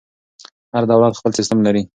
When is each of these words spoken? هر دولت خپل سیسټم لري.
هر 0.73 0.83
دولت 0.91 1.13
خپل 1.19 1.31
سیسټم 1.39 1.57
لري. 1.67 1.81